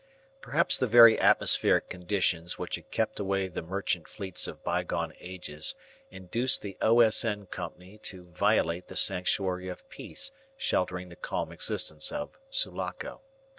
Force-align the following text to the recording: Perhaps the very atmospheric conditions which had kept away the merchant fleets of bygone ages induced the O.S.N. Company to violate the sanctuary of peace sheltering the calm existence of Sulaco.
Perhaps 0.41 0.79
the 0.79 0.87
very 0.87 1.19
atmospheric 1.19 1.87
conditions 1.87 2.57
which 2.57 2.73
had 2.73 2.89
kept 2.89 3.19
away 3.19 3.47
the 3.47 3.61
merchant 3.61 4.07
fleets 4.07 4.47
of 4.47 4.63
bygone 4.63 5.13
ages 5.19 5.75
induced 6.09 6.63
the 6.63 6.75
O.S.N. 6.81 7.45
Company 7.45 7.99
to 7.99 8.25
violate 8.31 8.87
the 8.87 8.95
sanctuary 8.97 9.67
of 9.69 9.87
peace 9.89 10.31
sheltering 10.57 11.09
the 11.09 11.15
calm 11.15 11.51
existence 11.51 12.11
of 12.11 12.39
Sulaco. 12.49 13.21